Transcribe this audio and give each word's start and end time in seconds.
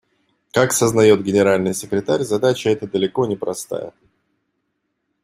Как 0.51 0.71
сознает 0.73 1.21
Генеральный 1.23 1.75
секретарь, 1.75 2.23
задача 2.23 2.71
эта 2.71 2.87
далеко 2.87 3.27
не 3.27 3.35
простая. 3.35 3.93